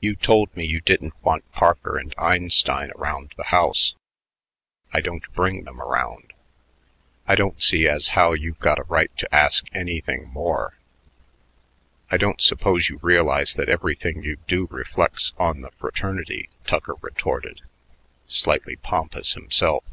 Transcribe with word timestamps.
You 0.00 0.16
told 0.16 0.56
me 0.56 0.64
you 0.66 0.80
didn't 0.80 1.14
want 1.22 1.48
Parker 1.52 1.96
and 1.96 2.12
Einstein 2.18 2.90
around 2.96 3.32
the 3.36 3.44
house. 3.44 3.94
I 4.92 5.00
don't 5.00 5.32
bring 5.34 5.62
them 5.62 5.80
around. 5.80 6.32
I 7.28 7.36
don't 7.36 7.62
see 7.62 7.86
as 7.86 8.08
how 8.18 8.32
you've 8.32 8.58
got 8.58 8.80
a 8.80 8.82
right 8.82 9.16
to 9.18 9.32
ask 9.32 9.66
anything 9.72 10.26
more." 10.26 10.74
"I 12.10 12.16
don't 12.16 12.40
suppose 12.40 12.88
you 12.88 12.98
realize 13.02 13.54
that 13.54 13.68
everything 13.68 14.24
you 14.24 14.38
do 14.48 14.66
reflects 14.68 15.32
on 15.38 15.60
the 15.60 15.70
fraternity," 15.70 16.48
Tucker 16.66 16.96
retorted, 17.00 17.60
slightly 18.26 18.74
pompous 18.74 19.34
himself. 19.34 19.84